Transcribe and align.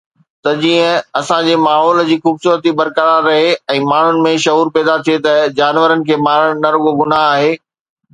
ته 0.43 0.51
جيئن 0.61 0.95
اسان 1.19 1.41
جي 1.47 1.55
ماحول 1.65 1.99
جي 2.07 2.15
خوبصورتي 2.23 2.73
برقرار 2.79 3.27
رهي 3.29 3.51
۽ 3.73 3.81
ماڻهن 3.91 4.17
۾ 4.29 4.31
شعور 4.47 4.71
پيدا 4.79 4.95
ٿئي 5.09 5.19
ته 5.27 5.37
جانورن 5.61 6.03
کي 6.09 6.19
مارڻ 6.29 6.65
نه 6.65 6.73
رڳو 6.77 6.95
گناهه 7.03 7.29
آهي. 7.37 7.53